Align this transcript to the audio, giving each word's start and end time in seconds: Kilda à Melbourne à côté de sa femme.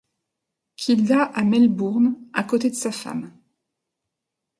Kilda 0.77 1.25
à 1.25 1.43
Melbourne 1.43 2.15
à 2.33 2.43
côté 2.43 2.71
de 2.71 2.75
sa 2.75 2.91
femme. 2.91 3.37